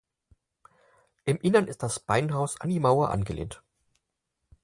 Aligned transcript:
Im 1.25 1.37
Innern 1.41 1.67
ist 1.67 1.83
das 1.83 1.99
Beinhaus 1.99 2.59
an 2.59 2.69
die 2.69 2.79
Mauer 2.79 3.11
angelehnt. 3.11 3.61